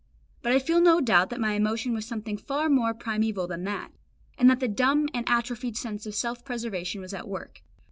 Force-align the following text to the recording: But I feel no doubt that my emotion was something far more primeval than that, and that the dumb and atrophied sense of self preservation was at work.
But 0.41 0.51
I 0.51 0.57
feel 0.57 0.81
no 0.81 0.99
doubt 0.99 1.29
that 1.29 1.39
my 1.39 1.51
emotion 1.53 1.93
was 1.93 2.07
something 2.07 2.35
far 2.35 2.69
more 2.69 2.91
primeval 2.95 3.45
than 3.45 3.65
that, 3.65 3.91
and 4.35 4.49
that 4.49 4.59
the 4.59 4.67
dumb 4.67 5.07
and 5.13 5.29
atrophied 5.29 5.77
sense 5.77 6.07
of 6.07 6.15
self 6.15 6.43
preservation 6.43 7.01
was 7.01 7.13
at 7.13 7.27
work. 7.27 7.61